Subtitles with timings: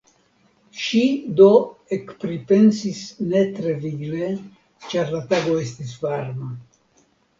[0.83, 1.01] Ŝi
[1.41, 1.49] do
[1.97, 3.01] ekpripensis
[3.33, 4.31] ne tre vigle
[4.87, 6.51] ĉar la tago estis varma.